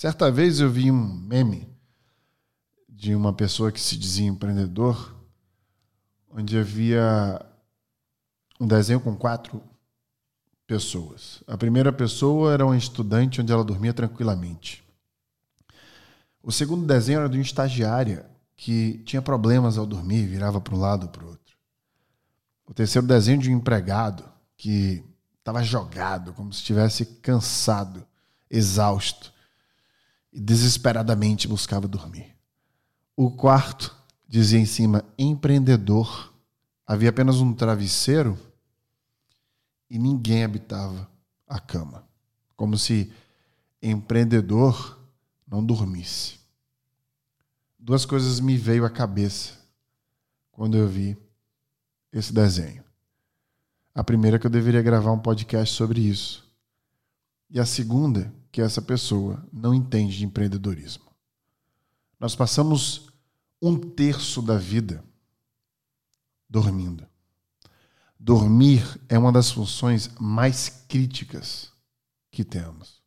Certa 0.00 0.32
vez 0.32 0.60
eu 0.60 0.70
vi 0.70 0.90
um 0.90 0.96
meme 0.96 1.68
de 2.88 3.14
uma 3.14 3.34
pessoa 3.34 3.70
que 3.70 3.78
se 3.78 3.98
dizia 3.98 4.26
empreendedor, 4.26 5.14
onde 6.30 6.56
havia 6.56 7.44
um 8.58 8.66
desenho 8.66 8.98
com 8.98 9.14
quatro 9.14 9.62
pessoas. 10.66 11.44
A 11.46 11.54
primeira 11.54 11.92
pessoa 11.92 12.50
era 12.54 12.64
um 12.64 12.74
estudante 12.74 13.42
onde 13.42 13.52
ela 13.52 13.62
dormia 13.62 13.92
tranquilamente. 13.92 14.82
O 16.42 16.50
segundo 16.50 16.86
desenho 16.86 17.18
era 17.18 17.28
de 17.28 17.36
uma 17.36 17.42
estagiária 17.42 18.24
que 18.56 19.02
tinha 19.04 19.20
problemas 19.20 19.76
ao 19.76 19.84
dormir, 19.84 20.24
virava 20.24 20.62
para 20.62 20.74
um 20.74 20.80
lado 20.80 21.02
ou 21.02 21.08
para 21.10 21.26
o 21.26 21.28
outro. 21.28 21.58
O 22.64 22.72
terceiro 22.72 23.06
desenho 23.06 23.42
de 23.42 23.50
um 23.50 23.58
empregado 23.58 24.24
que 24.56 25.04
estava 25.40 25.62
jogado, 25.62 26.32
como 26.32 26.54
se 26.54 26.60
estivesse 26.60 27.04
cansado, 27.04 28.02
exausto 28.50 29.38
e 30.32 30.40
desesperadamente 30.40 31.48
buscava 31.48 31.88
dormir. 31.88 32.36
O 33.16 33.30
quarto 33.30 33.94
dizia 34.28 34.58
em 34.58 34.66
cima 34.66 35.04
empreendedor. 35.18 36.32
Havia 36.86 37.10
apenas 37.10 37.36
um 37.36 37.52
travesseiro 37.52 38.38
e 39.88 39.98
ninguém 39.98 40.44
habitava 40.44 41.10
a 41.46 41.58
cama, 41.58 42.04
como 42.56 42.78
se 42.78 43.12
empreendedor 43.82 44.98
não 45.46 45.64
dormisse. 45.64 46.38
Duas 47.78 48.04
coisas 48.04 48.38
me 48.38 48.56
veio 48.56 48.84
à 48.84 48.90
cabeça 48.90 49.58
quando 50.52 50.76
eu 50.76 50.86
vi 50.86 51.16
esse 52.12 52.32
desenho. 52.32 52.84
A 53.94 54.04
primeira 54.04 54.36
é 54.36 54.40
que 54.40 54.46
eu 54.46 54.50
deveria 54.50 54.82
gravar 54.82 55.12
um 55.12 55.18
podcast 55.18 55.74
sobre 55.74 56.00
isso. 56.00 56.48
E 57.48 57.58
a 57.58 57.66
segunda, 57.66 58.32
que 58.52 58.60
essa 58.60 58.82
pessoa 58.82 59.44
não 59.52 59.72
entende 59.74 60.16
de 60.16 60.24
empreendedorismo. 60.24 61.04
Nós 62.18 62.34
passamos 62.34 63.08
um 63.62 63.78
terço 63.78 64.42
da 64.42 64.56
vida 64.56 65.04
dormindo. 66.48 67.06
Dormir 68.18 69.00
é 69.08 69.18
uma 69.18 69.32
das 69.32 69.50
funções 69.50 70.10
mais 70.18 70.68
críticas 70.88 71.72
que 72.30 72.44
temos. 72.44 73.02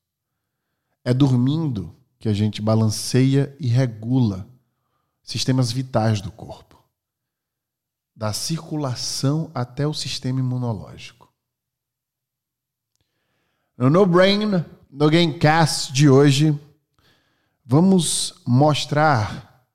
É 1.03 1.13
dormindo 1.13 1.95
que 2.17 2.29
a 2.29 2.33
gente 2.33 2.61
balanceia 2.61 3.55
e 3.59 3.67
regula 3.67 4.47
sistemas 5.21 5.71
vitais 5.71 6.21
do 6.21 6.31
corpo, 6.31 6.81
da 8.15 8.33
circulação 8.33 9.51
até 9.53 9.85
o 9.85 9.93
sistema 9.93 10.39
imunológico. 10.39 11.31
No 13.77 13.89
No 13.89 14.05
Brain, 14.05 14.63
no 14.93 15.09
Gamecast 15.09 15.91
de 15.91 16.07
hoje, 16.07 16.55
vamos 17.65 18.35
mostrar 18.45 19.67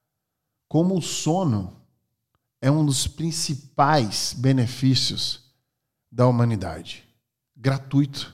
como 0.68 0.96
o 0.96 1.02
sono 1.02 1.76
é 2.62 2.70
um 2.70 2.86
dos 2.86 3.08
principais 3.08 4.32
benefícios 4.38 5.52
da 6.08 6.24
humanidade. 6.24 7.04
Gratuito, 7.56 8.32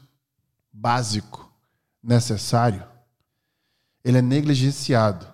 básico, 0.70 1.50
necessário. 2.02 2.86
Ele 4.05 4.18
é 4.18 4.22
negligenciado 4.22 5.27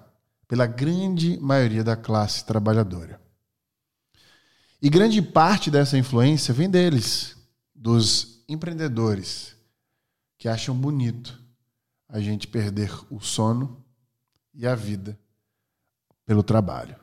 pela 0.46 0.66
grande 0.66 1.36
maioria 1.40 1.82
da 1.82 1.96
classe 1.96 2.44
trabalhadora. 2.44 3.20
E 4.80 4.88
grande 4.88 5.20
parte 5.20 5.68
dessa 5.68 5.98
influência 5.98 6.54
vem 6.54 6.70
deles, 6.70 7.36
dos 7.74 8.44
empreendedores, 8.48 9.56
que 10.40 10.48
acham 10.48 10.74
bonito 10.74 11.38
a 12.08 12.18
gente 12.18 12.48
perder 12.48 12.90
o 13.10 13.20
sono 13.20 13.84
e 14.54 14.66
a 14.66 14.74
vida 14.74 15.20
pelo 16.24 16.42
trabalho. 16.42 16.96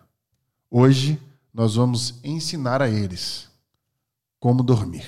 Hoje, 0.71 1.21
nós 1.53 1.75
vamos 1.75 2.19
ensinar 2.23 2.81
a 2.81 2.89
eles 2.89 3.47
como 4.39 4.63
dormir. 4.63 5.05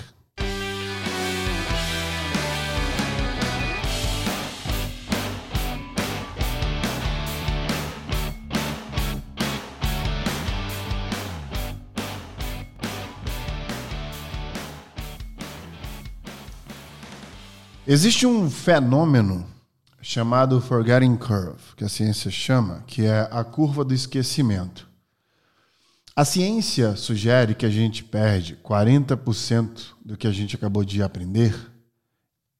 Existe 17.88 18.28
um 18.28 18.50
fenômeno 18.50 19.47
chamado 20.01 20.62
Forgetting 20.62 21.16
Curve, 21.16 21.75
que 21.75 21.84
a 21.84 21.90
ciência 21.90 22.29
chama, 22.29 22.84
que 22.85 23.06
é 23.06 23.28
a 23.31 23.44
curva 23.44 23.84
do 23.84 23.94
esquecimento. 23.94 24.88
A 26.16 26.25
ciência 26.25 26.95
sugere 26.95 27.56
que 27.56 27.66
a 27.66 27.69
gente 27.69 28.03
perde 28.03 28.57
40% 28.57 29.94
do 30.03 30.18
que 30.18 30.28
a 30.28 30.31
gente 30.31 30.56
acabou 30.56 30.84
de 30.84 31.01
aprender 31.01 31.56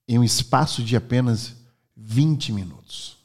em 0.08 0.18
um 0.18 0.24
espaço 0.24 0.82
de 0.82 0.96
apenas 0.96 1.56
20 1.96 2.54
minutos. 2.54 3.18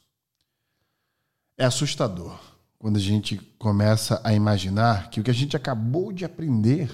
É 1.57 1.65
assustador 1.65 2.37
quando 2.77 2.97
a 2.97 3.01
gente 3.01 3.37
começa 3.57 4.21
a 4.23 4.33
imaginar 4.33 5.09
que 5.09 5.21
o 5.21 5.23
que 5.23 5.31
a 5.31 5.33
gente 5.33 5.55
acabou 5.55 6.11
de 6.11 6.25
aprender 6.25 6.91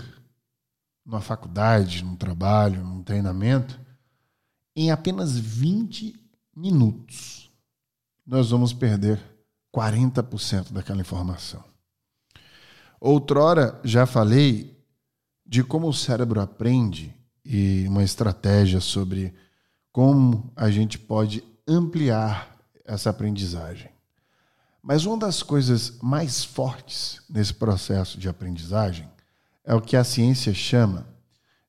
numa 1.03 1.19
faculdade, 1.19 2.03
num 2.03 2.15
trabalho, 2.15 2.83
num 2.83 3.03
treinamento, 3.03 3.79
em 4.75 4.91
apenas 4.91 5.37
20 5.37 6.15
minutos, 6.55 7.51
nós 8.25 8.49
vamos 8.51 8.73
perder 8.73 9.19
40% 9.73 10.71
daquela 10.71 11.01
informação. 11.01 11.63
Outrora 12.99 13.79
já 13.83 14.05
falei 14.05 14.77
de 15.45 15.63
como 15.63 15.87
o 15.87 15.93
cérebro 15.93 16.39
aprende 16.39 17.13
e 17.43 17.85
uma 17.87 18.03
estratégia 18.03 18.79
sobre 18.79 19.33
como 19.91 20.51
a 20.55 20.69
gente 20.69 20.97
pode 20.99 21.43
ampliar 21.67 22.57
essa 22.85 23.09
aprendizagem. 23.09 23.89
Mas 24.81 25.05
uma 25.05 25.17
das 25.17 25.43
coisas 25.43 25.97
mais 26.01 26.43
fortes 26.43 27.21
nesse 27.29 27.53
processo 27.53 28.17
de 28.17 28.29
aprendizagem 28.29 29.09
é 29.63 29.75
o 29.75 29.81
que 29.81 29.95
a 29.95 30.03
ciência 30.03 30.53
chama 30.53 31.07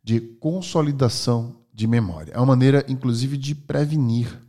de 0.03 0.21
consolidação 0.21 1.62
de 1.73 1.87
memória. 1.87 2.33
É 2.33 2.37
uma 2.39 2.47
maneira, 2.47 2.85
inclusive, 2.89 3.37
de 3.37 3.55
prevenir 3.55 4.41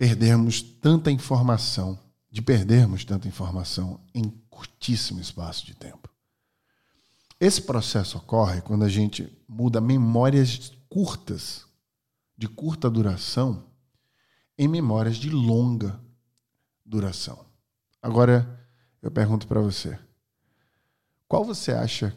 perdermos 0.00 0.62
tanta 0.62 1.10
informação, 1.10 1.98
de 2.30 2.40
perdermos 2.40 3.04
tanta 3.04 3.28
informação 3.28 4.00
em 4.14 4.30
curtíssimo 4.48 5.20
espaço 5.20 5.66
de 5.66 5.74
tempo. 5.74 6.08
Esse 7.38 7.60
processo 7.60 8.16
ocorre 8.16 8.62
quando 8.62 8.82
a 8.82 8.88
gente 8.88 9.30
muda 9.46 9.78
memórias 9.78 10.72
curtas, 10.88 11.66
de 12.34 12.48
curta 12.48 12.88
duração, 12.88 13.62
em 14.56 14.66
memórias 14.66 15.16
de 15.16 15.28
longa 15.28 16.00
duração. 16.84 17.44
Agora, 18.00 18.58
eu 19.02 19.10
pergunto 19.10 19.46
para 19.46 19.60
você: 19.60 19.98
qual 21.28 21.44
você 21.44 21.72
acha 21.72 22.16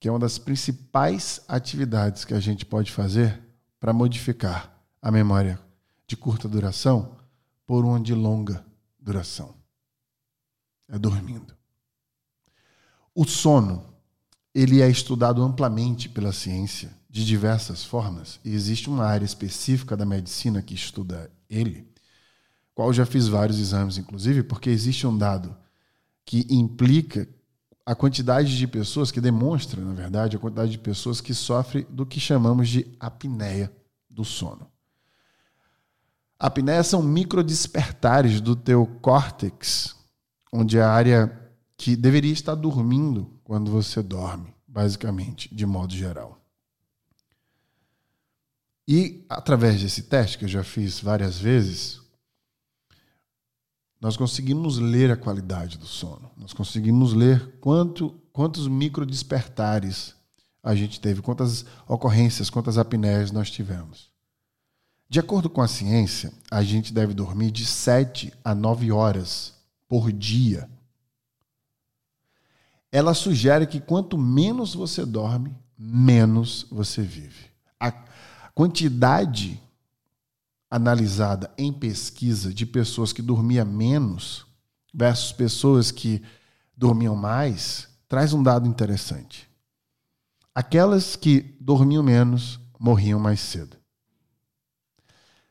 que 0.00 0.08
é 0.08 0.10
uma 0.10 0.18
das 0.18 0.38
principais 0.38 1.40
atividades 1.48 2.24
que 2.24 2.34
a 2.34 2.40
gente 2.40 2.64
pode 2.64 2.92
fazer 2.92 3.40
para 3.80 3.92
modificar 3.92 4.72
a 5.02 5.10
memória 5.10 5.60
de 6.06 6.16
curta 6.16 6.48
duração 6.48 7.16
por 7.66 7.84
uma 7.84 8.00
de 8.00 8.14
longa 8.14 8.64
duração? 8.98 9.54
É 10.88 10.98
dormindo. 10.98 11.54
O 13.14 13.24
sono, 13.24 13.84
ele 14.54 14.80
é 14.80 14.88
estudado 14.88 15.42
amplamente 15.42 16.08
pela 16.08 16.32
ciência 16.32 16.90
de 17.10 17.24
diversas 17.24 17.84
formas 17.84 18.38
e 18.44 18.54
existe 18.54 18.88
uma 18.88 19.04
área 19.04 19.24
específica 19.24 19.96
da 19.96 20.06
medicina 20.06 20.62
que 20.62 20.74
estuda 20.74 21.30
ele, 21.50 21.90
qual 22.74 22.92
já 22.92 23.04
fiz 23.04 23.26
vários 23.26 23.58
exames 23.58 23.98
inclusive, 23.98 24.44
porque 24.44 24.70
existe 24.70 25.06
um 25.06 25.16
dado 25.16 25.56
que 26.24 26.46
implica 26.50 27.26
a 27.88 27.94
quantidade 27.94 28.58
de 28.58 28.66
pessoas 28.66 29.10
que 29.10 29.18
demonstra, 29.18 29.82
na 29.82 29.94
verdade, 29.94 30.36
a 30.36 30.38
quantidade 30.38 30.72
de 30.72 30.78
pessoas 30.78 31.22
que 31.22 31.32
sofrem 31.32 31.86
do 31.88 32.04
que 32.04 32.20
chamamos 32.20 32.68
de 32.68 32.94
apneia 33.00 33.72
do 34.10 34.26
sono. 34.26 34.70
Apneia 36.38 36.82
são 36.82 37.02
microdespertares 37.02 38.42
do 38.42 38.54
teu 38.54 38.86
córtex, 39.00 39.96
onde 40.52 40.78
a 40.78 40.90
área 40.90 41.50
que 41.78 41.96
deveria 41.96 42.30
estar 42.30 42.54
dormindo 42.54 43.40
quando 43.42 43.70
você 43.70 44.02
dorme, 44.02 44.54
basicamente, 44.66 45.48
de 45.54 45.64
modo 45.64 45.94
geral. 45.94 46.38
E 48.86 49.24
através 49.30 49.80
desse 49.80 50.02
teste, 50.02 50.36
que 50.36 50.44
eu 50.44 50.48
já 50.48 50.62
fiz 50.62 51.00
várias 51.00 51.38
vezes, 51.38 52.02
nós 54.00 54.16
conseguimos 54.16 54.78
ler 54.78 55.10
a 55.10 55.16
qualidade 55.16 55.76
do 55.76 55.86
sono. 55.86 56.30
Nós 56.36 56.52
conseguimos 56.52 57.12
ler 57.12 57.58
quanto, 57.60 58.10
quantos 58.32 58.68
micro 58.68 59.04
despertares 59.04 60.14
a 60.62 60.74
gente 60.74 61.00
teve, 61.00 61.22
quantas 61.22 61.64
ocorrências, 61.86 62.50
quantas 62.50 62.78
apneias 62.78 63.32
nós 63.32 63.50
tivemos. 63.50 64.10
De 65.08 65.18
acordo 65.18 65.48
com 65.48 65.62
a 65.62 65.68
ciência, 65.68 66.32
a 66.50 66.62
gente 66.62 66.92
deve 66.92 67.14
dormir 67.14 67.50
de 67.50 67.64
7 67.64 68.32
a 68.44 68.54
9 68.54 68.92
horas 68.92 69.54
por 69.88 70.12
dia. 70.12 70.68
Ela 72.92 73.14
sugere 73.14 73.66
que 73.66 73.80
quanto 73.80 74.18
menos 74.18 74.74
você 74.74 75.04
dorme, 75.04 75.56
menos 75.78 76.66
você 76.70 77.02
vive. 77.02 77.50
A 77.80 77.92
quantidade 78.54 79.60
analisada 80.70 81.50
em 81.56 81.72
pesquisa 81.72 82.52
de 82.52 82.66
pessoas 82.66 83.12
que 83.12 83.22
dormiam 83.22 83.64
menos 83.64 84.46
versus 84.92 85.32
pessoas 85.32 85.90
que 85.90 86.22
dormiam 86.76 87.16
mais 87.16 87.88
traz 88.08 88.32
um 88.32 88.42
dado 88.42 88.66
interessante. 88.66 89.48
Aquelas 90.54 91.14
que 91.14 91.56
dormiam 91.60 92.02
menos 92.02 92.58
morriam 92.78 93.20
mais 93.20 93.40
cedo. 93.40 93.76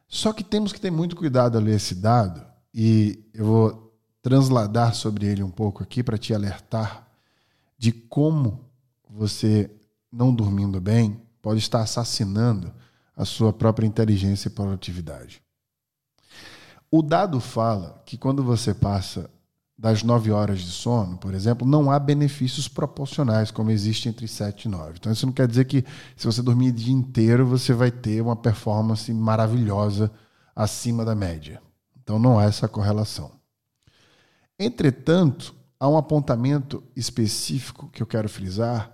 Só 0.07 0.33
que 0.33 0.43
temos 0.43 0.71
que 0.71 0.79
ter 0.79 0.91
muito 0.91 1.15
cuidado 1.15 1.57
a 1.57 1.61
ler 1.61 1.75
esse 1.75 1.95
dado 1.95 2.45
e 2.73 3.29
eu 3.33 3.45
vou 3.45 3.99
transladar 4.21 4.93
sobre 4.95 5.27
ele 5.27 5.43
um 5.43 5.51
pouco 5.51 5.83
aqui 5.83 6.01
para 6.01 6.17
te 6.17 6.33
alertar 6.33 7.07
de 7.77 7.91
como 7.91 8.69
você, 9.09 9.71
não 10.11 10.33
dormindo 10.33 10.81
bem, 10.81 11.21
pode 11.41 11.59
estar 11.59 11.81
assassinando 11.81 12.73
a 13.17 13.25
sua 13.25 13.51
própria 13.51 13.87
inteligência 13.87 14.47
e 14.47 14.51
produtividade. 14.51 15.41
O 16.89 17.01
dado 17.01 17.41
fala 17.41 18.01
que 18.05 18.17
quando 18.17 18.43
você 18.43 18.73
passa 18.73 19.29
das 19.77 20.03
9 20.03 20.31
horas 20.31 20.61
de 20.61 20.71
sono, 20.71 21.17
por 21.17 21.33
exemplo, 21.33 21.67
não 21.67 21.91
há 21.91 21.99
benefícios 21.99 22.67
proporcionais 22.67 23.51
como 23.51 23.69
existe 23.71 24.07
entre 24.07 24.27
7 24.27 24.65
e 24.65 24.69
9. 24.69 24.93
Então, 24.97 25.11
isso 25.11 25.25
não 25.25 25.33
quer 25.33 25.47
dizer 25.47 25.65
que 25.65 25.83
se 26.15 26.25
você 26.25 26.41
dormir 26.41 26.69
o 26.69 26.73
dia 26.73 26.93
inteiro, 26.93 27.45
você 27.45 27.73
vai 27.73 27.91
ter 27.91 28.21
uma 28.21 28.35
performance 28.35 29.11
maravilhosa 29.13 30.11
acima 30.55 31.03
da 31.03 31.13
média. 31.13 31.61
Então, 32.01 32.17
não 32.17 32.39
há 32.39 32.45
essa 32.45 32.67
correlação. 32.67 33.31
Entretanto, 34.57 35.53
há 35.79 35.87
um 35.87 35.97
apontamento 35.97 36.83
específico 36.95 37.89
que 37.89 38.01
eu 38.01 38.07
quero 38.07 38.27
frisar, 38.27 38.91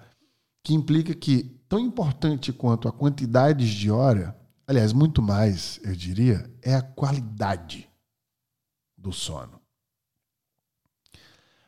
que 0.64 0.74
implica 0.74 1.14
que, 1.14 1.44
tão 1.68 1.78
importante 1.78 2.54
quanto 2.54 2.88
a 2.88 2.92
quantidade 2.92 3.78
de 3.78 3.92
hora, 3.92 4.36
aliás, 4.66 4.94
muito 4.94 5.22
mais, 5.22 5.80
eu 5.84 5.94
diria, 5.94 6.50
é 6.62 6.74
a 6.74 6.82
qualidade 6.82 7.90
do 8.98 9.12
sono. 9.12 9.62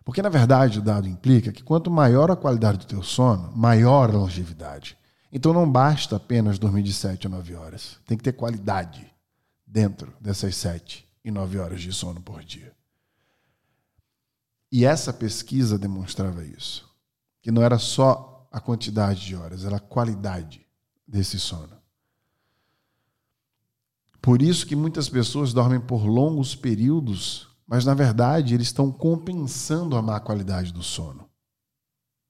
Porque, 0.05 0.21
na 0.21 0.29
verdade, 0.29 0.79
o 0.79 0.81
dado 0.81 1.07
implica 1.07 1.51
que 1.51 1.63
quanto 1.63 1.91
maior 1.91 2.31
a 2.31 2.35
qualidade 2.35 2.77
do 2.77 2.85
teu 2.85 3.03
sono, 3.03 3.51
maior 3.55 4.09
a 4.09 4.13
longevidade. 4.13 4.97
Então 5.31 5.51
não 5.51 5.69
basta 5.69 6.15
apenas 6.15 6.57
dormir 6.57 6.83
de 6.83 6.93
7 6.93 7.27
a 7.27 7.29
9 7.29 7.55
horas. 7.55 7.99
Tem 8.05 8.17
que 8.17 8.23
ter 8.23 8.31
qualidade 8.31 9.11
dentro 9.67 10.13
dessas 10.21 10.55
7 10.55 11.05
e 11.25 11.31
9 11.31 11.57
horas 11.57 11.81
de 11.81 11.91
sono 11.91 12.21
por 12.21 12.43
dia. 12.43 12.71
E 14.71 14.85
essa 14.85 15.11
pesquisa 15.11 15.77
demonstrava 15.77 16.45
isso. 16.45 16.87
Que 17.41 17.51
não 17.51 17.61
era 17.61 17.77
só 17.77 18.34
a 18.55 18.59
quantidade 18.61 19.25
de 19.25 19.35
horas, 19.35 19.65
era 19.65 19.77
a 19.77 19.79
qualidade 19.79 20.65
desse 21.07 21.39
sono. 21.39 21.75
Por 24.21 24.41
isso 24.41 24.65
que 24.65 24.75
muitas 24.75 25.09
pessoas 25.09 25.53
dormem 25.53 25.79
por 25.79 26.05
longos 26.05 26.55
períodos 26.55 27.55
mas 27.67 27.85
na 27.85 27.93
verdade 27.93 28.53
eles 28.53 28.67
estão 28.67 28.91
compensando 28.91 29.97
a 29.97 30.01
má 30.01 30.19
qualidade 30.19 30.71
do 30.71 30.83
sono. 30.83 31.27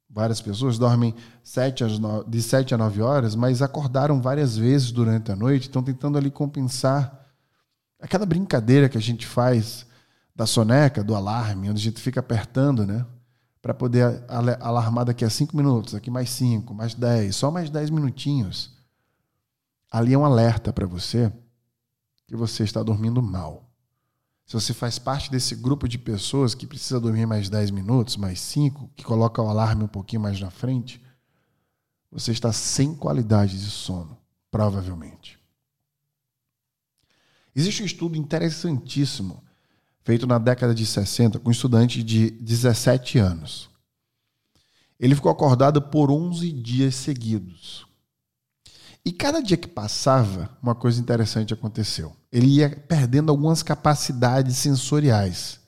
Várias 0.10 0.42
pessoas 0.42 0.78
dormem 0.78 1.14
de 2.28 2.42
7 2.42 2.74
a 2.74 2.78
9 2.78 3.02
horas, 3.02 3.36
mas 3.36 3.62
acordaram 3.62 4.22
várias 4.22 4.56
vezes 4.56 4.92
durante 4.92 5.30
a 5.30 5.36
noite, 5.36 5.64
estão 5.64 5.84
tentando 5.84 6.18
ali 6.18 6.32
compensar 6.32 7.26
aquela 8.00 8.26
brincadeira 8.26 8.88
que 8.88 8.98
a 8.98 9.02
gente 9.02 9.28
faz 9.28 9.86
da 10.34 10.46
soneca, 10.46 11.04
do 11.04 11.16
alarme, 11.16 11.70
onde 11.70 11.82
a 11.82 11.84
gente 11.84 12.00
fica 12.00 12.22
apertando, 12.22 12.86
né? 12.86 13.06
Para 13.66 13.74
poder 13.74 14.24
alarmar 14.60 15.06
daqui 15.06 15.26
a 15.26 15.30
5 15.30 15.58
minutos, 15.58 15.96
aqui 15.96 16.12
mais 16.12 16.30
5, 16.30 16.72
mais 16.72 16.94
10, 16.94 17.36
só 17.36 17.50
mais 17.50 17.68
10 17.68 17.90
minutinhos. 17.90 18.78
Ali 19.90 20.14
é 20.14 20.18
um 20.20 20.24
alerta 20.24 20.72
para 20.72 20.86
você 20.86 21.34
que 22.28 22.36
você 22.36 22.64
está 22.64 22.84
dormindo 22.84 23.24
mal. 23.24 23.68
Se 24.46 24.54
você 24.54 24.72
faz 24.72 25.00
parte 25.00 25.32
desse 25.32 25.56
grupo 25.56 25.88
de 25.88 25.98
pessoas 25.98 26.54
que 26.54 26.68
precisa 26.68 27.00
dormir 27.00 27.26
mais 27.26 27.50
10 27.50 27.72
minutos, 27.72 28.18
mais 28.18 28.40
5, 28.40 28.92
que 28.96 29.04
coloca 29.04 29.42
o 29.42 29.50
alarme 29.50 29.84
um 29.84 29.88
pouquinho 29.88 30.22
mais 30.22 30.40
na 30.40 30.52
frente, 30.52 31.04
você 32.12 32.32
está 32.32 32.54
sem 32.54 32.94
qualidade 32.94 33.60
de 33.60 33.72
sono, 33.72 34.16
provavelmente. 34.52 35.40
Existe 37.56 37.82
um 37.82 37.88
estudo 37.88 38.16
interessantíssimo 38.16 39.44
feito 40.06 40.28
na 40.28 40.38
década 40.38 40.74
de 40.74 40.86
60 40.86 41.40
com 41.40 41.50
um 41.50 41.52
estudante 41.52 42.04
de 42.04 42.30
17 42.30 43.18
anos. 43.18 43.70
Ele 45.00 45.16
ficou 45.16 45.32
acordado 45.32 45.82
por 45.82 46.12
11 46.12 46.52
dias 46.52 46.94
seguidos. 46.94 47.88
E 49.04 49.12
cada 49.12 49.42
dia 49.42 49.58
que 49.58 49.68
passava, 49.68 50.56
uma 50.62 50.76
coisa 50.76 51.02
interessante 51.02 51.54
aconteceu. 51.54 52.16
Ele 52.32 52.48
ia 52.48 52.70
perdendo 52.70 53.32
algumas 53.32 53.64
capacidades 53.64 54.58
sensoriais. 54.58 55.60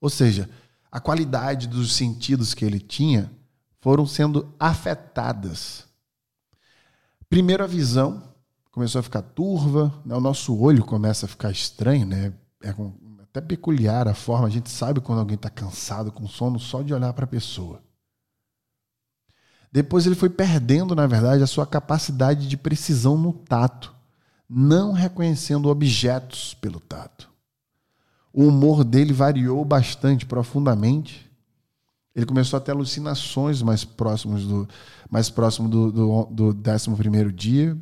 Ou 0.00 0.10
seja, 0.10 0.48
a 0.92 1.00
qualidade 1.00 1.66
dos 1.66 1.94
sentidos 1.94 2.52
que 2.52 2.66
ele 2.66 2.80
tinha 2.80 3.30
foram 3.80 4.06
sendo 4.06 4.54
afetadas. 4.60 5.84
Primeiro 7.28 7.64
a 7.64 7.66
visão 7.66 8.22
começou 8.70 8.98
a 8.98 9.02
ficar 9.02 9.22
turva, 9.22 9.92
né? 10.04 10.14
o 10.14 10.20
nosso 10.20 10.56
olho 10.58 10.84
começa 10.84 11.24
a 11.24 11.28
ficar 11.28 11.50
estranho, 11.50 12.06
né? 12.06 12.34
É 12.62 12.72
até 13.38 13.40
peculiar 13.40 14.08
a 14.08 14.14
forma, 14.14 14.46
a 14.46 14.50
gente 14.50 14.68
sabe 14.68 15.00
quando 15.00 15.20
alguém 15.20 15.36
está 15.36 15.48
cansado, 15.48 16.10
com 16.10 16.26
sono, 16.26 16.58
só 16.58 16.82
de 16.82 16.92
olhar 16.92 17.12
para 17.12 17.24
a 17.24 17.28
pessoa. 17.28 17.80
Depois 19.70 20.06
ele 20.06 20.14
foi 20.14 20.28
perdendo, 20.28 20.94
na 20.94 21.06
verdade, 21.06 21.42
a 21.42 21.46
sua 21.46 21.66
capacidade 21.66 22.48
de 22.48 22.56
precisão 22.56 23.16
no 23.16 23.32
tato, 23.32 23.94
não 24.48 24.92
reconhecendo 24.92 25.68
objetos 25.68 26.54
pelo 26.54 26.80
tato. 26.80 27.28
O 28.32 28.44
humor 28.44 28.82
dele 28.82 29.12
variou 29.12 29.64
bastante, 29.64 30.24
profundamente. 30.24 31.30
Ele 32.14 32.26
começou 32.26 32.56
a 32.56 32.60
ter 32.60 32.72
alucinações 32.72 33.62
mais 33.62 33.84
próximos 33.84 34.46
do 34.46 34.68
mais 35.10 35.30
próximo 35.30 35.68
do, 35.68 35.90
do, 35.90 36.52
do 36.52 36.70
11 36.70 37.32
dia. 37.32 37.76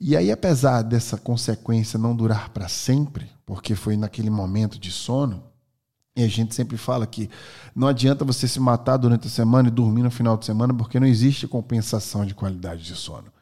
E 0.00 0.16
aí, 0.16 0.30
apesar 0.30 0.82
dessa 0.82 1.16
consequência 1.16 1.98
não 1.98 2.14
durar 2.14 2.50
para 2.50 2.68
sempre, 2.68 3.30
porque 3.48 3.74
foi 3.74 3.96
naquele 3.96 4.28
momento 4.28 4.78
de 4.78 4.92
sono, 4.92 5.42
e 6.14 6.22
a 6.22 6.28
gente 6.28 6.54
sempre 6.54 6.76
fala 6.76 7.06
que 7.06 7.30
não 7.74 7.88
adianta 7.88 8.22
você 8.22 8.46
se 8.46 8.60
matar 8.60 8.98
durante 8.98 9.26
a 9.26 9.30
semana 9.30 9.68
e 9.68 9.70
dormir 9.70 10.02
no 10.02 10.10
final 10.10 10.36
de 10.36 10.44
semana, 10.44 10.74
porque 10.74 11.00
não 11.00 11.06
existe 11.06 11.48
compensação 11.48 12.26
de 12.26 12.34
qualidade 12.34 12.84
de 12.84 12.94
sono. 12.94 13.32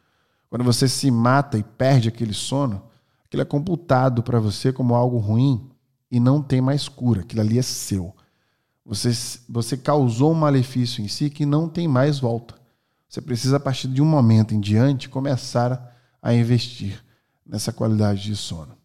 Quando 0.49 0.63
você 0.63 0.87
se 0.87 1.11
mata 1.11 1.57
e 1.57 1.63
perde 1.63 2.07
aquele 2.07 2.33
sono, 2.33 2.83
aquilo 3.25 3.41
é 3.41 3.45
computado 3.45 4.23
para 4.23 4.39
você 4.39 4.71
como 4.71 4.95
algo 4.95 5.17
ruim 5.17 5.69
e 6.09 6.21
não 6.21 6.41
tem 6.41 6.61
mais 6.61 6.87
cura. 6.87 7.19
Aquilo 7.19 7.41
ali 7.41 7.59
é 7.59 7.61
seu. 7.61 8.15
Você, 8.85 9.11
você 9.49 9.75
causou 9.75 10.31
um 10.31 10.35
malefício 10.35 11.03
em 11.03 11.09
si 11.09 11.29
que 11.29 11.45
não 11.45 11.67
tem 11.67 11.85
mais 11.85 12.17
volta. 12.17 12.55
Você 13.09 13.19
precisa, 13.19 13.57
a 13.57 13.59
partir 13.59 13.89
de 13.89 14.01
um 14.01 14.05
momento 14.05 14.55
em 14.55 14.61
diante, 14.61 15.09
começar 15.09 15.93
a 16.21 16.33
investir 16.33 17.03
nessa 17.45 17.73
qualidade 17.73 18.23
de 18.23 18.37
sono. 18.37 18.76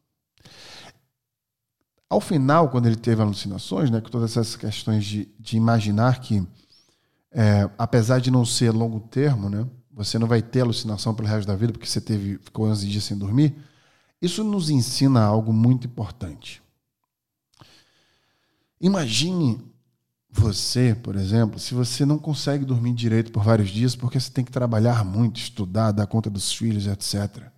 Ao 2.12 2.20
final, 2.20 2.68
quando 2.68 2.84
ele 2.84 2.96
teve 2.96 3.22
alucinações, 3.22 3.90
né, 3.90 3.98
com 3.98 4.10
todas 4.10 4.32
essas 4.32 4.54
questões 4.54 5.02
de, 5.02 5.26
de 5.40 5.56
imaginar 5.56 6.20
que, 6.20 6.46
é, 7.30 7.70
apesar 7.78 8.20
de 8.20 8.30
não 8.30 8.44
ser 8.44 8.70
longo 8.70 9.00
termo, 9.00 9.48
né, 9.48 9.66
você 9.90 10.18
não 10.18 10.26
vai 10.26 10.42
ter 10.42 10.60
alucinação 10.60 11.14
pelo 11.14 11.26
resto 11.26 11.48
da 11.48 11.56
vida 11.56 11.72
porque 11.72 11.86
você 11.86 12.02
teve, 12.02 12.36
ficou 12.36 12.68
11 12.68 12.86
dias 12.86 13.04
sem 13.04 13.16
dormir, 13.16 13.56
isso 14.20 14.44
nos 14.44 14.68
ensina 14.68 15.24
algo 15.24 15.54
muito 15.54 15.86
importante. 15.86 16.62
Imagine 18.78 19.64
você, 20.28 20.94
por 20.94 21.16
exemplo, 21.16 21.58
se 21.58 21.72
você 21.72 22.04
não 22.04 22.18
consegue 22.18 22.66
dormir 22.66 22.92
direito 22.92 23.32
por 23.32 23.42
vários 23.42 23.70
dias 23.70 23.96
porque 23.96 24.20
você 24.20 24.30
tem 24.30 24.44
que 24.44 24.52
trabalhar 24.52 25.02
muito, 25.02 25.40
estudar, 25.40 25.92
dar 25.92 26.06
conta 26.06 26.28
dos 26.28 26.52
filhos, 26.52 26.86
etc. 26.86 27.50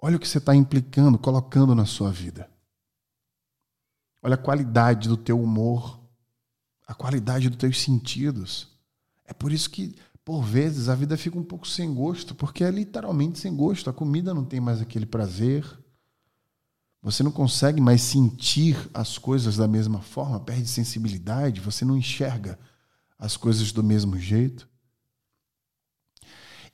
Olha 0.00 0.16
o 0.16 0.20
que 0.20 0.28
você 0.28 0.38
está 0.38 0.54
implicando, 0.54 1.18
colocando 1.18 1.74
na 1.74 1.86
sua 1.86 2.12
vida. 2.12 2.48
Olha 4.22 4.34
a 4.34 4.38
qualidade 4.38 5.08
do 5.08 5.16
teu 5.16 5.40
humor, 5.40 6.00
a 6.86 6.94
qualidade 6.94 7.48
dos 7.48 7.58
teus 7.58 7.80
sentidos. 7.80 8.68
É 9.24 9.32
por 9.32 9.52
isso 9.52 9.70
que, 9.70 9.94
por 10.24 10.42
vezes, 10.42 10.88
a 10.88 10.94
vida 10.94 11.16
fica 11.16 11.38
um 11.38 11.44
pouco 11.44 11.68
sem 11.68 11.94
gosto, 11.94 12.34
porque 12.34 12.64
é 12.64 12.70
literalmente 12.70 13.38
sem 13.38 13.54
gosto. 13.54 13.88
A 13.88 13.92
comida 13.92 14.34
não 14.34 14.44
tem 14.44 14.60
mais 14.60 14.80
aquele 14.80 15.06
prazer. 15.06 15.64
Você 17.02 17.22
não 17.22 17.30
consegue 17.30 17.80
mais 17.80 18.02
sentir 18.02 18.76
as 18.92 19.18
coisas 19.18 19.56
da 19.56 19.68
mesma 19.68 20.00
forma, 20.00 20.40
perde 20.40 20.66
sensibilidade, 20.66 21.60
você 21.60 21.84
não 21.84 21.96
enxerga 21.96 22.58
as 23.18 23.36
coisas 23.36 23.70
do 23.70 23.84
mesmo 23.84 24.18
jeito. 24.18 24.68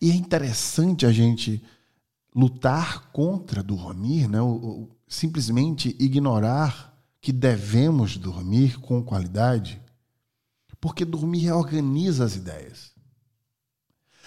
E 0.00 0.10
é 0.10 0.14
interessante 0.14 1.06
a 1.06 1.12
gente 1.12 1.62
lutar 2.34 3.10
contra 3.12 3.62
dormir, 3.62 4.28
né? 4.28 4.40
ou, 4.40 4.62
ou 4.62 5.00
simplesmente 5.06 5.94
ignorar 6.00 6.93
que 7.24 7.32
devemos 7.32 8.18
dormir 8.18 8.78
com 8.78 9.02
qualidade, 9.02 9.80
porque 10.78 11.06
dormir 11.06 11.38
reorganiza 11.38 12.22
as 12.22 12.36
ideias. 12.36 12.92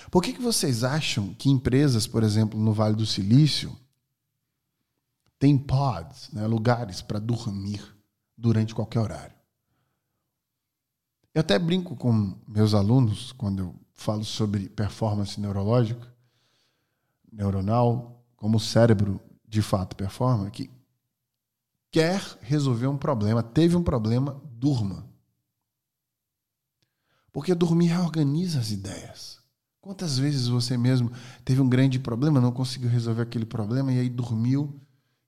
Por 0.10 0.24
que, 0.24 0.34
que 0.34 0.42
vocês 0.42 0.84
acham 0.84 1.32
que 1.36 1.48
empresas, 1.48 2.08
por 2.08 2.24
exemplo, 2.24 2.60
no 2.60 2.74
Vale 2.74 2.96
do 2.96 3.06
Silício, 3.06 3.78
têm 5.38 5.60
pods, 5.60 6.32
né, 6.34 6.48
lugares 6.48 7.00
para 7.00 7.20
dormir 7.20 7.86
durante 8.36 8.74
qualquer 8.74 9.02
horário? 9.02 9.36
Eu 11.36 11.42
até 11.42 11.60
brinco 11.60 11.96
com 11.96 12.36
meus 12.48 12.74
alunos 12.74 13.32
quando 13.32 13.60
eu 13.60 13.76
falo 13.94 14.24
sobre 14.24 14.70
performance 14.70 15.40
neurológica, 15.40 16.12
neuronal, 17.32 18.26
como 18.36 18.58
o 18.58 18.60
cérebro 18.60 19.22
de 19.48 19.62
fato 19.62 19.96
performa, 19.96 20.50
que 20.50 20.76
quer 21.98 22.22
resolver 22.42 22.86
um 22.86 22.96
problema, 22.96 23.42
teve 23.42 23.76
um 23.76 23.82
problema, 23.82 24.40
durma. 24.52 25.10
Porque 27.34 27.56
dormir 27.56 27.88
reorganiza 27.88 28.60
as 28.60 28.70
ideias. 28.70 29.40
Quantas 29.82 30.20
vezes 30.20 30.48
você 30.48 30.78
mesmo 30.78 31.12
teve 31.44 31.60
um 31.60 31.68
grande 31.68 31.98
problema, 31.98 32.40
não 32.40 32.52
conseguiu 32.52 32.88
resolver 32.88 33.24
aquele 33.24 33.48
problema 33.48 33.92
e 33.92 34.00
aí 34.00 34.10
dormiu 34.10 34.80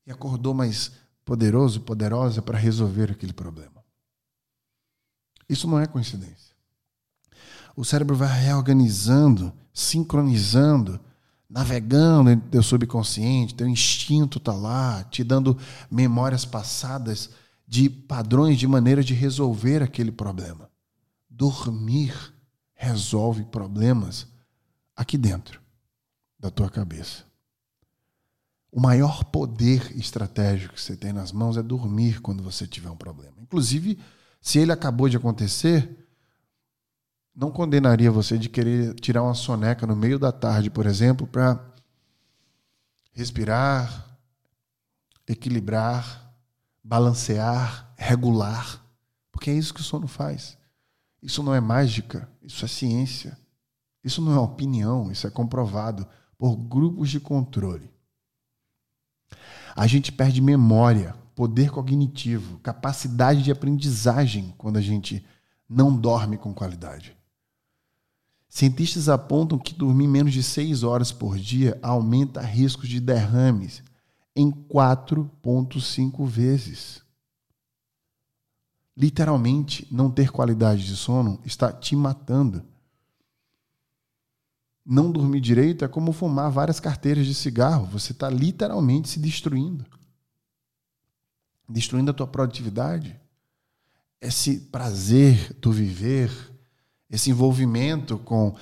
e 0.06 0.12
acordou 0.12 0.54
mais 0.54 0.92
poderoso, 1.26 1.82
poderosa 1.82 2.40
para 2.40 2.60
resolver 2.60 3.14
aquele 3.14 3.34
problema? 3.34 3.84
Isso 5.50 5.68
não 5.68 5.80
é 5.80 5.88
coincidência. 5.88 6.56
O 7.76 7.84
cérebro 7.84 8.16
vai 8.16 8.30
reorganizando, 8.44 9.52
sincronizando, 9.74 11.00
navegando 11.50 12.36
no 12.36 12.42
teu 12.42 12.62
subconsciente, 12.62 13.56
teu 13.56 13.68
instinto 13.68 14.38
está 14.38 14.54
lá, 14.54 15.04
te 15.06 15.24
dando 15.24 15.58
memórias 15.90 16.46
passadas 16.46 17.32
de 17.68 17.90
padrões 17.90 18.58
de 18.60 18.68
maneira 18.68 19.04
de 19.04 19.14
resolver 19.14 19.82
aquele 19.82 20.12
problema. 20.12 20.70
Dormir 21.30 22.14
resolve 22.74 23.44
problemas 23.46 24.28
aqui 24.96 25.18
dentro 25.18 25.60
da 26.40 26.50
tua 26.50 26.70
cabeça. 26.70 27.24
O 28.72 28.80
maior 28.80 29.24
poder 29.26 29.98
estratégico 29.98 30.76
que 30.76 30.82
você 30.82 30.96
tem 30.96 31.12
nas 31.12 31.32
mãos 31.32 31.58
é 31.58 31.64
dormir 31.64 32.22
quando 32.22 32.44
você 32.44 32.68
tiver 32.68 32.90
um 32.90 32.96
problema. 32.96 33.34
Inclusive, 33.42 33.98
se 34.42 34.60
ele 34.60 34.72
acabou 34.72 35.10
de 35.10 35.18
acontecer, 35.18 36.08
não 37.40 37.50
condenaria 37.50 38.12
você 38.12 38.38
de 38.38 38.50
querer 38.50 38.94
tirar 38.96 39.24
uma 39.24 39.34
soneca 39.34 39.88
no 39.88 39.96
meio 39.96 40.20
da 40.20 40.30
tarde, 40.30 40.70
por 40.70 40.86
exemplo, 40.86 41.26
para 41.26 41.58
respirar, 43.14 44.20
equilibrar, 45.26 46.34
balancear, 46.84 47.94
regular, 47.96 48.84
porque 49.32 49.50
é 49.50 49.54
isso 49.54 49.74
que 49.74 49.80
o 49.80 49.84
sono 49.84 50.06
faz. 50.06 50.58
Isso 51.24 51.42
não 51.42 51.56
é 51.56 51.62
mágica, 51.62 52.30
isso 52.44 52.66
é 52.66 52.68
ciência. 52.68 53.40
Isso 54.04 54.22
não 54.22 54.34
é 54.34 54.40
opinião, 54.40 55.10
isso 55.10 55.26
é 55.26 55.30
comprovado 55.30 56.06
por 56.38 56.58
grupos 56.58 57.10
de 57.10 57.22
controle. 57.22 57.90
A 59.74 59.88
gente 59.88 60.12
perde 60.12 60.42
memória, 60.42 61.16
poder 61.34 61.72
cognitivo, 61.72 62.60
capacidade 62.60 63.42
de 63.44 63.52
aprendizagem 63.52 64.54
quando 64.58 64.76
a 64.76 64.82
gente 64.82 65.26
não 65.70 65.96
dorme 65.96 66.38
com 66.38 66.54
qualidade. 66.54 67.18
Cientistas 68.50 69.08
apontam 69.08 69.60
que 69.60 69.76
dormir 69.76 70.08
menos 70.08 70.34
de 70.34 70.42
6 70.42 70.82
horas 70.82 71.12
por 71.12 71.38
dia 71.38 71.78
aumenta 71.84 72.42
riscos 72.42 72.90
de 72.90 73.00
derrames 73.00 73.84
em 74.36 74.52
4,5 74.52 76.26
vezes. 76.26 77.04
Literalmente, 78.98 79.88
não 79.92 80.10
ter 80.10 80.32
qualidade 80.32 80.86
de 80.86 80.96
sono 80.96 81.40
está 81.46 81.72
te 81.72 81.96
matando. 81.96 82.66
Não 84.84 85.12
dormir 85.12 85.40
direito 85.40 85.86
é 85.86 85.88
como 85.88 86.12
fumar 86.12 86.50
várias 86.50 86.80
carteiras 86.80 87.28
de 87.28 87.36
cigarro. 87.36 87.86
Você 87.86 88.12
está 88.12 88.30
literalmente 88.30 89.10
se 89.10 89.20
destruindo. 89.20 89.86
Destruindo 91.70 92.10
a 92.10 92.14
tua 92.14 92.26
produtividade. 92.26 93.18
Esse 94.20 94.60
prazer 94.60 95.54
do 95.62 95.72
viver, 95.72 96.32
esse 97.10 97.30
envolvimento 97.32 98.18
com, 98.20 98.56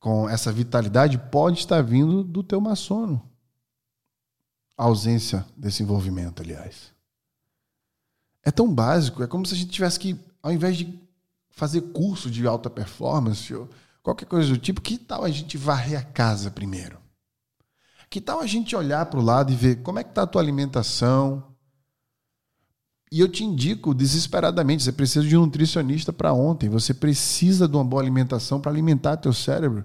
com 0.00 0.28
essa 0.28 0.50
vitalidade 0.50 1.18
pode 1.18 1.60
estar 1.60 1.82
vindo 1.82 2.24
do 2.24 2.42
teu 2.42 2.60
má 2.60 2.74
sono. 2.74 3.22
A 4.76 4.84
ausência 4.84 5.46
desse 5.56 5.82
envolvimento, 5.82 6.42
aliás. 6.42 6.92
É 8.42 8.50
tão 8.50 8.72
básico, 8.72 9.22
é 9.22 9.26
como 9.26 9.46
se 9.46 9.54
a 9.54 9.56
gente 9.56 9.70
tivesse 9.70 10.00
que, 10.00 10.18
ao 10.42 10.52
invés 10.52 10.76
de 10.76 11.00
fazer 11.50 11.80
curso 11.92 12.30
de 12.30 12.46
alta 12.46 12.68
performance, 12.68 13.54
ou 13.54 13.68
qualquer 14.02 14.26
coisa 14.26 14.48
do 14.48 14.58
tipo, 14.58 14.80
que 14.80 14.98
tal 14.98 15.24
a 15.24 15.30
gente 15.30 15.56
varrer 15.56 15.98
a 15.98 16.02
casa 16.02 16.50
primeiro? 16.50 16.98
Que 18.10 18.20
tal 18.20 18.40
a 18.40 18.46
gente 18.46 18.74
olhar 18.74 19.06
para 19.06 19.20
o 19.20 19.22
lado 19.22 19.52
e 19.52 19.56
ver 19.56 19.82
como 19.82 19.98
é 19.98 20.04
que 20.04 20.10
está 20.10 20.22
a 20.22 20.26
tua 20.26 20.42
alimentação, 20.42 21.51
e 23.12 23.20
eu 23.20 23.28
te 23.28 23.44
indico 23.44 23.92
desesperadamente, 23.92 24.82
você 24.82 24.90
precisa 24.90 25.28
de 25.28 25.36
um 25.36 25.42
nutricionista 25.42 26.14
para 26.14 26.32
ontem, 26.32 26.70
você 26.70 26.94
precisa 26.94 27.68
de 27.68 27.76
uma 27.76 27.84
boa 27.84 28.00
alimentação 28.00 28.58
para 28.58 28.72
alimentar 28.72 29.18
teu 29.18 29.34
cérebro. 29.34 29.80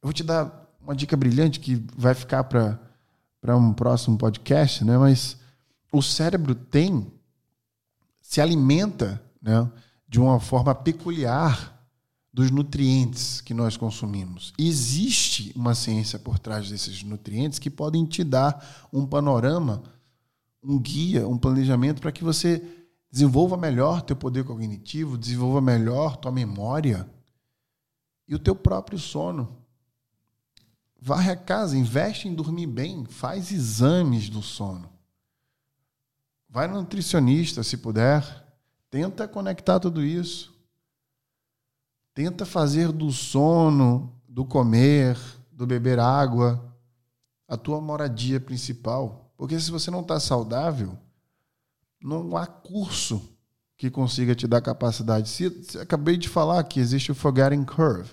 Eu 0.00 0.04
vou 0.04 0.12
te 0.12 0.22
dar 0.22 0.70
uma 0.80 0.94
dica 0.94 1.16
brilhante 1.16 1.58
que 1.58 1.84
vai 1.96 2.14
ficar 2.14 2.44
para 2.44 3.56
um 3.56 3.72
próximo 3.72 4.16
podcast, 4.16 4.84
né? 4.84 4.96
Mas 4.96 5.38
o 5.92 6.00
cérebro 6.00 6.54
tem 6.54 7.10
se 8.22 8.40
alimenta, 8.40 9.20
né, 9.42 9.68
de 10.08 10.20
uma 10.20 10.38
forma 10.38 10.72
peculiar 10.76 11.84
dos 12.32 12.48
nutrientes 12.48 13.40
que 13.40 13.52
nós 13.52 13.76
consumimos. 13.76 14.52
Existe 14.56 15.52
uma 15.56 15.74
ciência 15.74 16.16
por 16.16 16.38
trás 16.38 16.70
desses 16.70 17.02
nutrientes 17.02 17.58
que 17.58 17.68
podem 17.68 18.04
te 18.04 18.22
dar 18.22 18.88
um 18.92 19.04
panorama 19.04 19.82
um 20.62 20.78
guia, 20.78 21.26
um 21.26 21.38
planejamento 21.38 22.00
para 22.00 22.12
que 22.12 22.24
você 22.24 22.62
desenvolva 23.10 23.56
melhor 23.56 24.02
teu 24.02 24.16
poder 24.16 24.44
cognitivo, 24.44 25.16
desenvolva 25.16 25.60
melhor 25.60 26.16
tua 26.16 26.30
memória 26.30 27.08
e 28.26 28.34
o 28.34 28.38
teu 28.38 28.54
próprio 28.54 28.98
sono. 28.98 29.64
Varre 31.00 31.30
a 31.30 31.36
casa, 31.36 31.76
investe 31.76 32.28
em 32.28 32.34
dormir 32.34 32.66
bem, 32.66 33.06
faz 33.06 33.52
exames 33.52 34.28
do 34.28 34.42
sono. 34.42 34.92
Vai 36.48 36.66
no 36.66 36.74
nutricionista 36.74 37.62
se 37.62 37.76
puder, 37.76 38.44
tenta 38.90 39.28
conectar 39.28 39.78
tudo 39.78 40.02
isso. 40.02 40.56
Tenta 42.14 42.44
fazer 42.44 42.90
do 42.90 43.12
sono, 43.12 44.20
do 44.28 44.44
comer, 44.44 45.16
do 45.52 45.66
beber 45.66 46.00
água, 46.00 46.74
a 47.46 47.56
tua 47.56 47.80
moradia 47.80 48.40
principal. 48.40 49.27
Porque 49.38 49.58
se 49.58 49.70
você 49.70 49.88
não 49.88 50.00
está 50.00 50.18
saudável, 50.18 50.98
não 52.02 52.36
há 52.36 52.44
curso 52.44 53.22
que 53.76 53.88
consiga 53.88 54.34
te 54.34 54.48
dar 54.48 54.60
capacidade. 54.60 55.28
Se, 55.28 55.62
se, 55.62 55.78
acabei 55.78 56.16
de 56.16 56.28
falar 56.28 56.62
que 56.64 56.80
existe 56.80 57.12
o 57.12 57.14
forgetting 57.14 57.64
curve, 57.64 58.12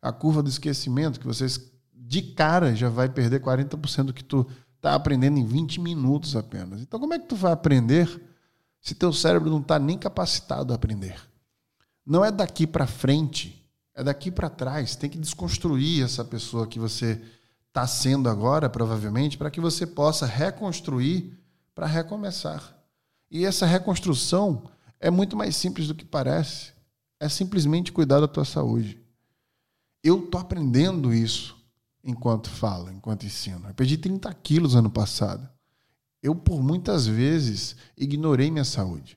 a 0.00 0.10
curva 0.10 0.42
do 0.42 0.48
esquecimento, 0.48 1.20
que 1.20 1.26
você 1.26 1.46
de 1.94 2.22
cara 2.22 2.74
já 2.74 2.88
vai 2.88 3.08
perder 3.10 3.42
40% 3.42 4.04
do 4.04 4.14
que 4.14 4.24
tu 4.24 4.46
está 4.76 4.94
aprendendo 4.94 5.38
em 5.38 5.44
20 5.44 5.78
minutos 5.78 6.34
apenas. 6.34 6.80
Então 6.80 6.98
como 6.98 7.12
é 7.12 7.18
que 7.18 7.28
tu 7.28 7.36
vai 7.36 7.52
aprender 7.52 8.08
se 8.80 8.94
teu 8.94 9.12
cérebro 9.12 9.50
não 9.50 9.60
está 9.60 9.78
nem 9.78 9.98
capacitado 9.98 10.72
a 10.72 10.76
aprender? 10.76 11.20
Não 12.04 12.24
é 12.24 12.32
daqui 12.32 12.66
para 12.66 12.86
frente, 12.86 13.62
é 13.94 14.02
daqui 14.02 14.30
para 14.30 14.48
trás. 14.48 14.96
Tem 14.96 15.10
que 15.10 15.18
desconstruir 15.18 16.02
essa 16.02 16.24
pessoa 16.24 16.66
que 16.66 16.78
você 16.78 17.22
está 17.72 17.86
sendo 17.86 18.28
agora, 18.28 18.68
provavelmente, 18.68 19.38
para 19.38 19.50
que 19.50 19.58
você 19.58 19.86
possa 19.86 20.26
reconstruir 20.26 21.38
para 21.74 21.86
recomeçar. 21.86 22.76
E 23.30 23.46
essa 23.46 23.64
reconstrução 23.64 24.64
é 25.00 25.10
muito 25.10 25.34
mais 25.34 25.56
simples 25.56 25.88
do 25.88 25.94
que 25.94 26.04
parece. 26.04 26.72
É 27.18 27.30
simplesmente 27.30 27.90
cuidar 27.90 28.20
da 28.20 28.28
tua 28.28 28.44
saúde. 28.44 29.00
Eu 30.04 30.22
estou 30.22 30.38
aprendendo 30.38 31.14
isso 31.14 31.56
enquanto 32.04 32.50
falo, 32.50 32.90
enquanto 32.90 33.24
ensino. 33.24 33.66
Eu 33.66 33.74
perdi 33.74 33.96
30 33.96 34.32
quilos 34.34 34.74
ano 34.74 34.90
passado. 34.90 35.48
Eu, 36.22 36.34
por 36.34 36.62
muitas 36.62 37.06
vezes, 37.06 37.74
ignorei 37.96 38.50
minha 38.50 38.64
saúde. 38.64 39.16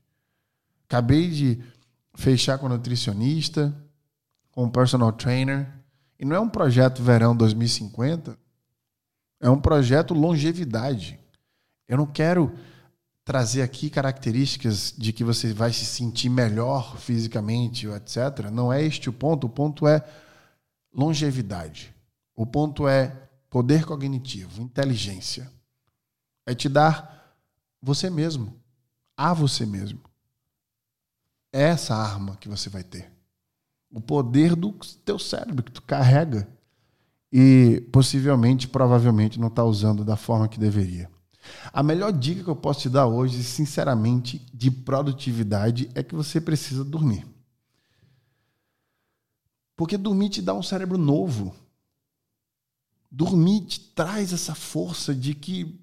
Acabei 0.88 1.30
de 1.30 1.62
fechar 2.14 2.58
com 2.58 2.70
nutricionista, 2.70 3.76
com 4.50 4.70
personal 4.70 5.12
trainer. 5.12 5.68
E 6.18 6.24
não 6.24 6.38
é 6.38 6.40
um 6.40 6.50
projeto 6.50 7.04
verão 7.04 7.36
2050 7.36 8.45
é 9.40 9.50
um 9.50 9.60
projeto 9.60 10.14
longevidade. 10.14 11.20
Eu 11.88 11.98
não 11.98 12.06
quero 12.06 12.54
trazer 13.24 13.62
aqui 13.62 13.90
características 13.90 14.94
de 14.96 15.12
que 15.12 15.24
você 15.24 15.54
vai 15.54 15.74
se 15.74 15.86
sentir 15.86 16.30
melhor 16.30 16.98
fisicamente, 16.98 17.88
etc. 17.88 18.50
Não 18.52 18.72
é 18.72 18.84
este 18.84 19.10
o 19.10 19.14
ponto. 19.14 19.48
O 19.48 19.50
ponto 19.50 19.88
é 19.88 20.08
longevidade. 20.94 21.94
O 22.36 22.46
ponto 22.46 22.88
é 22.88 23.30
poder 23.50 23.86
cognitivo, 23.86 24.62
inteligência, 24.62 25.50
é 26.46 26.54
te 26.54 26.68
dar 26.68 27.34
você 27.82 28.10
mesmo, 28.10 28.54
a 29.16 29.34
você 29.34 29.66
mesmo. 29.66 30.02
É 31.54 31.62
essa 31.64 31.96
arma 31.96 32.36
que 32.36 32.50
você 32.50 32.70
vai 32.70 32.84
ter. 32.84 33.10
O 33.90 34.02
poder 34.02 34.56
do 34.56 34.74
teu 35.06 35.18
cérebro 35.18 35.64
que 35.64 35.72
tu 35.72 35.82
carrega 35.82 36.48
e 37.38 37.82
possivelmente, 37.92 38.66
provavelmente, 38.66 39.42
não 39.42 39.50
está 39.50 39.62
usando 39.62 40.06
da 40.06 40.16
forma 40.16 40.48
que 40.48 40.58
deveria. 40.58 41.12
A 41.74 41.84
melhor 41.84 42.14
dica 42.14 42.46
que 42.46 42.50
eu 42.50 42.56
posso 42.56 42.80
te 42.80 42.90
dar 42.90 43.08
hoje, 43.08 43.44
sinceramente, 43.44 44.40
de 44.54 44.72
produtividade 44.72 45.90
é 45.94 46.02
que 46.02 46.16
você 46.16 46.40
precisa 46.40 46.82
dormir. 46.86 47.28
Porque 49.76 49.98
dormir 49.98 50.30
te 50.30 50.42
dá 50.42 50.54
um 50.54 50.64
cérebro 50.64 50.98
novo. 50.98 51.54
Dormir 53.12 53.66
te 53.66 53.82
traz 53.82 54.32
essa 54.32 54.56
força 54.56 55.14
de 55.14 55.36
que, 55.36 55.78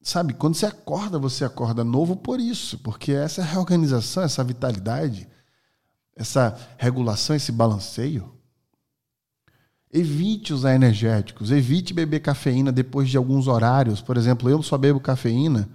sabe, 0.00 0.32
quando 0.32 0.54
você 0.54 0.64
acorda, 0.64 1.18
você 1.18 1.44
acorda 1.44 1.84
novo 1.84 2.16
por 2.16 2.40
isso, 2.40 2.78
porque 2.78 3.12
essa 3.12 3.42
reorganização, 3.42 4.22
essa 4.22 4.42
vitalidade, 4.42 5.28
essa 6.16 6.58
regulação, 6.78 7.36
esse 7.36 7.52
balanceio, 7.52 8.37
Evite 9.92 10.52
usar 10.52 10.74
energéticos, 10.74 11.50
evite 11.50 11.94
beber 11.94 12.20
cafeína 12.20 12.70
depois 12.70 13.08
de 13.08 13.16
alguns 13.16 13.46
horários. 13.46 14.02
Por 14.02 14.16
exemplo, 14.16 14.50
eu 14.50 14.62
só 14.62 14.76
bebo 14.76 15.00
cafeína, 15.00 15.68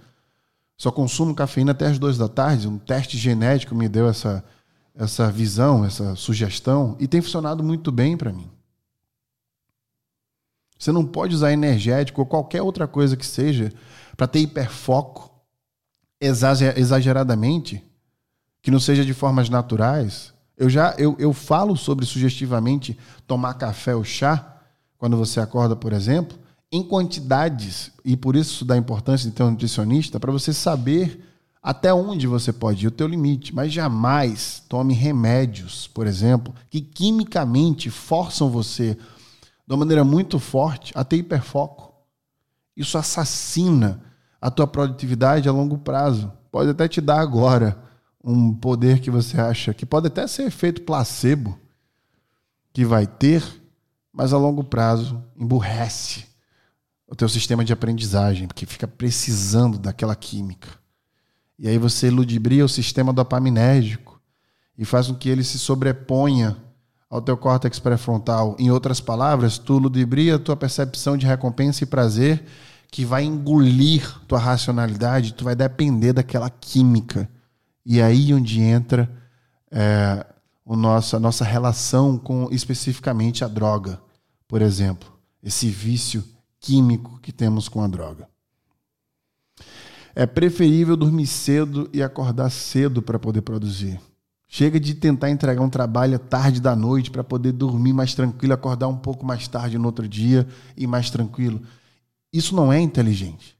só 0.76 0.90
consumo 0.90 1.34
cafeína 1.34 1.72
até 1.72 1.86
as 1.86 1.98
duas 1.98 2.16
da 2.16 2.28
tarde. 2.28 2.68
Um 2.68 2.78
teste 2.78 3.18
genético 3.18 3.74
me 3.74 3.88
deu 3.88 4.08
essa, 4.08 4.44
essa 4.94 5.30
visão, 5.30 5.84
essa 5.84 6.14
sugestão, 6.14 6.96
e 7.00 7.08
tem 7.08 7.20
funcionado 7.20 7.64
muito 7.64 7.90
bem 7.90 8.16
para 8.16 8.32
mim. 8.32 8.48
Você 10.78 10.92
não 10.92 11.04
pode 11.06 11.34
usar 11.34 11.52
energético 11.52 12.20
ou 12.20 12.26
qualquer 12.26 12.60
outra 12.60 12.86
coisa 12.86 13.16
que 13.16 13.24
seja 13.24 13.72
para 14.16 14.26
ter 14.26 14.40
hiperfoco 14.40 15.32
exageradamente, 16.20 17.82
que 18.60 18.70
não 18.70 18.78
seja 18.78 19.04
de 19.04 19.14
formas 19.14 19.48
naturais, 19.48 20.33
eu 20.56 20.70
já 20.70 20.94
eu, 20.98 21.16
eu 21.18 21.32
falo 21.32 21.76
sobre 21.76 22.06
sugestivamente 22.06 22.98
tomar 23.26 23.54
café 23.54 23.94
ou 23.94 24.04
chá 24.04 24.60
quando 24.96 25.16
você 25.16 25.40
acorda, 25.40 25.74
por 25.76 25.92
exemplo, 25.92 26.38
em 26.70 26.82
quantidades, 26.82 27.92
e 28.04 28.16
por 28.16 28.34
isso 28.34 28.64
dá 28.64 28.76
importância 28.76 29.28
de 29.28 29.36
ter 29.36 29.42
um 29.42 29.50
nutricionista, 29.52 30.18
para 30.18 30.32
você 30.32 30.52
saber 30.52 31.24
até 31.62 31.94
onde 31.94 32.26
você 32.26 32.52
pode 32.52 32.84
ir, 32.84 32.88
o 32.88 32.90
teu 32.90 33.06
limite. 33.06 33.54
Mas 33.54 33.72
jamais 33.72 34.62
tome 34.68 34.92
remédios, 34.92 35.86
por 35.86 36.06
exemplo, 36.06 36.54
que 36.68 36.80
quimicamente 36.80 37.90
forçam 37.90 38.50
você 38.50 38.94
de 38.94 39.72
uma 39.72 39.78
maneira 39.78 40.04
muito 40.04 40.38
forte 40.38 40.92
a 40.96 41.04
ter 41.04 41.16
hiperfoco. 41.16 41.94
Isso 42.76 42.98
assassina 42.98 44.00
a 44.40 44.50
tua 44.50 44.66
produtividade 44.66 45.48
a 45.48 45.52
longo 45.52 45.78
prazo. 45.78 46.30
Pode 46.50 46.70
até 46.70 46.86
te 46.88 47.00
dar 47.00 47.20
agora, 47.20 47.78
um 48.24 48.54
poder 48.54 49.00
que 49.00 49.10
você 49.10 49.38
acha 49.38 49.74
que 49.74 49.84
pode 49.84 50.06
até 50.06 50.26
ser 50.26 50.44
efeito 50.44 50.82
placebo 50.82 51.58
que 52.72 52.84
vai 52.84 53.06
ter, 53.06 53.44
mas 54.10 54.32
a 54.32 54.38
longo 54.38 54.64
prazo 54.64 55.22
emburrece 55.36 56.24
o 57.06 57.14
teu 57.14 57.28
sistema 57.28 57.64
de 57.64 57.72
aprendizagem, 57.72 58.48
porque 58.48 58.64
fica 58.64 58.88
precisando 58.88 59.78
daquela 59.78 60.16
química. 60.16 60.68
E 61.58 61.68
aí 61.68 61.76
você 61.76 62.10
ludibria 62.10 62.64
o 62.64 62.68
sistema 62.68 63.12
dopaminérgico 63.12 64.20
e 64.76 64.84
faz 64.84 65.06
com 65.06 65.14
que 65.14 65.28
ele 65.28 65.44
se 65.44 65.58
sobreponha 65.58 66.56
ao 67.08 67.20
teu 67.20 67.36
córtex 67.36 67.78
pré-frontal. 67.78 68.56
Em 68.58 68.70
outras 68.70 69.00
palavras, 69.00 69.58
tu 69.58 69.78
ludibria 69.78 70.36
a 70.36 70.38
tua 70.38 70.56
percepção 70.56 71.16
de 71.16 71.26
recompensa 71.26 71.84
e 71.84 71.86
prazer 71.86 72.44
que 72.90 73.04
vai 73.04 73.22
engolir 73.22 74.18
tua 74.26 74.38
racionalidade, 74.38 75.34
tu 75.34 75.44
vai 75.44 75.54
depender 75.54 76.12
daquela 76.12 76.48
química 76.48 77.28
e 77.84 78.00
aí 78.00 78.32
onde 78.32 78.60
entra 78.60 79.10
é, 79.70 80.26
o 80.64 80.76
nosso, 80.76 81.16
a 81.16 81.20
nossa 81.20 81.44
relação 81.44 82.16
com 82.16 82.48
especificamente 82.50 83.44
a 83.44 83.48
droga, 83.48 84.00
por 84.48 84.62
exemplo, 84.62 85.12
esse 85.42 85.68
vício 85.68 86.24
químico 86.58 87.18
que 87.20 87.32
temos 87.32 87.68
com 87.68 87.82
a 87.82 87.86
droga. 87.86 88.28
É 90.14 90.26
preferível 90.26 90.96
dormir 90.96 91.26
cedo 91.26 91.90
e 91.92 92.02
acordar 92.02 92.48
cedo 92.50 93.02
para 93.02 93.18
poder 93.18 93.42
produzir. 93.42 94.00
Chega 94.46 94.78
de 94.78 94.94
tentar 94.94 95.30
entregar 95.30 95.60
um 95.60 95.68
trabalho 95.68 96.16
tarde 96.18 96.60
da 96.60 96.76
noite 96.76 97.10
para 97.10 97.24
poder 97.24 97.50
dormir 97.50 97.92
mais 97.92 98.14
tranquilo, 98.14 98.54
acordar 98.54 98.86
um 98.86 98.96
pouco 98.96 99.26
mais 99.26 99.48
tarde 99.48 99.76
no 99.76 99.86
outro 99.86 100.08
dia 100.08 100.46
e 100.76 100.86
mais 100.86 101.10
tranquilo. 101.10 101.60
Isso 102.32 102.54
não 102.54 102.72
é 102.72 102.80
inteligente. 102.80 103.56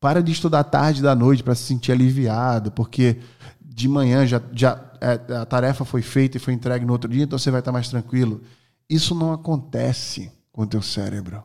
Para 0.00 0.22
de 0.22 0.30
estudar 0.30 0.64
tarde 0.64 1.02
da 1.02 1.14
noite 1.14 1.42
para 1.42 1.54
se 1.54 1.64
sentir 1.64 1.92
aliviado, 1.92 2.70
porque 2.70 3.20
de 3.60 3.88
manhã 3.88 4.26
já, 4.26 4.40
já 4.52 4.88
é, 5.00 5.34
a 5.34 5.44
tarefa 5.44 5.84
foi 5.84 6.02
feita 6.02 6.36
e 6.36 6.40
foi 6.40 6.54
entregue 6.54 6.84
no 6.84 6.92
outro 6.92 7.10
dia, 7.10 7.24
então 7.24 7.38
você 7.38 7.50
vai 7.50 7.60
estar 7.60 7.72
mais 7.72 7.88
tranquilo. 7.88 8.42
Isso 8.88 9.14
não 9.14 9.32
acontece 9.32 10.32
com 10.52 10.62
o 10.62 10.66
teu 10.66 10.82
cérebro. 10.82 11.42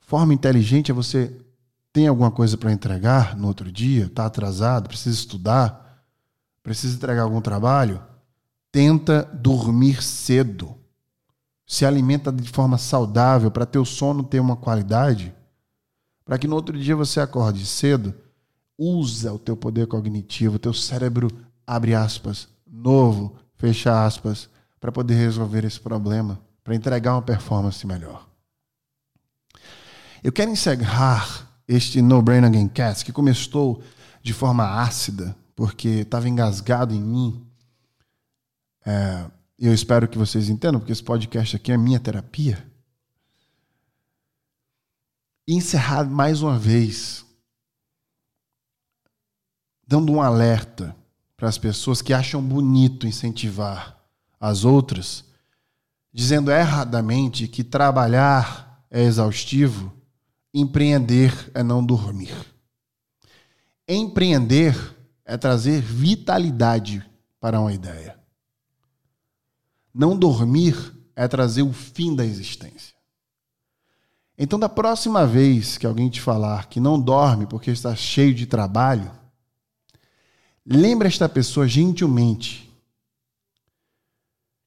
Forma 0.00 0.32
inteligente 0.32 0.90
é 0.90 0.94
você 0.94 1.36
tem 1.92 2.06
alguma 2.06 2.30
coisa 2.30 2.56
para 2.56 2.72
entregar 2.72 3.36
no 3.36 3.48
outro 3.48 3.70
dia, 3.70 4.06
está 4.06 4.26
atrasado, 4.26 4.88
precisa 4.88 5.16
estudar, 5.16 6.04
precisa 6.62 6.94
entregar 6.94 7.22
algum 7.22 7.40
trabalho, 7.40 8.02
tenta 8.70 9.22
dormir 9.34 10.02
cedo. 10.02 10.76
Se 11.66 11.84
alimenta 11.84 12.32
de 12.32 12.48
forma 12.48 12.78
saudável 12.78 13.50
para 13.50 13.66
teu 13.66 13.84
sono 13.84 14.22
ter 14.22 14.40
uma 14.40 14.56
qualidade 14.56 15.34
para 16.28 16.38
que 16.38 16.46
no 16.46 16.56
outro 16.56 16.78
dia 16.78 16.94
você 16.94 17.20
acorde 17.20 17.64
cedo, 17.64 18.14
usa 18.76 19.32
o 19.32 19.38
teu 19.38 19.56
poder 19.56 19.86
cognitivo, 19.86 20.56
o 20.56 20.58
teu 20.58 20.74
cérebro, 20.74 21.30
abre 21.66 21.94
aspas, 21.94 22.48
novo, 22.70 23.34
fecha 23.56 24.04
aspas, 24.04 24.46
para 24.78 24.92
poder 24.92 25.14
resolver 25.14 25.64
esse 25.64 25.80
problema, 25.80 26.38
para 26.62 26.74
entregar 26.74 27.14
uma 27.14 27.22
performance 27.22 27.86
melhor. 27.86 28.28
Eu 30.22 30.30
quero 30.30 30.50
encerrar 30.50 31.48
este 31.66 32.02
No 32.02 32.20
Brain 32.20 32.44
Again 32.44 32.68
Cast, 32.68 33.06
que 33.06 33.12
começou 33.12 33.82
de 34.22 34.34
forma 34.34 34.82
ácida, 34.82 35.34
porque 35.56 35.88
estava 35.88 36.28
engasgado 36.28 36.94
em 36.94 37.00
mim. 37.00 37.42
É, 38.84 39.24
eu 39.58 39.72
espero 39.72 40.06
que 40.06 40.18
vocês 40.18 40.50
entendam, 40.50 40.78
porque 40.78 40.92
esse 40.92 41.02
podcast 41.02 41.56
aqui 41.56 41.72
é 41.72 41.78
minha 41.78 41.98
terapia 41.98 42.67
encerrar 45.54 46.04
mais 46.04 46.42
uma 46.42 46.58
vez, 46.58 47.24
dando 49.86 50.12
um 50.12 50.20
alerta 50.20 50.94
para 51.36 51.48
as 51.48 51.56
pessoas 51.56 52.02
que 52.02 52.12
acham 52.12 52.42
bonito 52.42 53.06
incentivar 53.06 53.98
as 54.38 54.64
outras, 54.64 55.24
dizendo 56.12 56.50
erradamente 56.50 57.48
que 57.48 57.64
trabalhar 57.64 58.84
é 58.90 59.02
exaustivo, 59.02 59.92
empreender 60.52 61.32
é 61.54 61.62
não 61.62 61.84
dormir. 61.84 62.34
Empreender 63.88 64.76
é 65.24 65.36
trazer 65.38 65.80
vitalidade 65.80 67.02
para 67.40 67.58
uma 67.58 67.72
ideia. 67.72 68.18
Não 69.94 70.18
dormir 70.18 70.76
é 71.16 71.26
trazer 71.26 71.62
o 71.62 71.72
fim 71.72 72.14
da 72.14 72.24
existência. 72.24 72.97
Então, 74.38 74.56
da 74.56 74.68
próxima 74.68 75.26
vez 75.26 75.76
que 75.76 75.86
alguém 75.86 76.08
te 76.08 76.20
falar 76.20 76.68
que 76.68 76.78
não 76.78 77.00
dorme 77.00 77.44
porque 77.44 77.72
está 77.72 77.96
cheio 77.96 78.32
de 78.32 78.46
trabalho, 78.46 79.10
lembre 80.64 81.08
esta 81.08 81.28
pessoa 81.28 81.66
gentilmente 81.66 82.72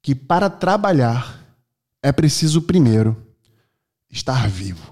que 0.01 0.13
para 0.13 0.49
trabalhar 0.49 1.39
é 2.03 2.11
preciso 2.11 2.61
primeiro 2.61 3.15
estar 4.09 4.49
vivo. 4.49 4.90